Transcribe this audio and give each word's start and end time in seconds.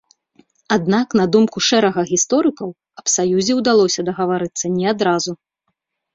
Аднак, 0.75 1.07
на 1.19 1.25
думку 1.35 1.57
шэрага 1.67 2.05
гісторыкаў, 2.13 2.73
аб 3.01 3.07
саюзе 3.17 3.53
ўдалося 3.61 3.99
дагаварыцца 4.09 4.75
не 4.81 4.85
адразу. 4.95 5.31